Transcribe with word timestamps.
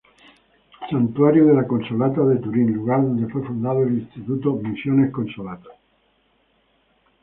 Santuario 0.89 1.45
de 1.45 1.53
la 1.53 1.67
Consolata 1.67 2.21
de 2.25 2.37
Turín, 2.39 2.73
lugar 2.73 3.03
donde 3.03 3.27
fue 3.31 3.43
fundado 3.43 3.83
el 3.83 3.99
Instituto 3.99 4.53
Misiones 4.53 5.11
Consolata. 5.11 5.69